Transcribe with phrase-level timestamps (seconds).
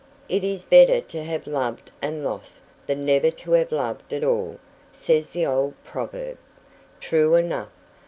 [0.27, 4.57] "It is better to have loved and lost than never to have loved at all,"
[4.91, 6.39] says the old proverb.
[6.99, 7.69] True enough.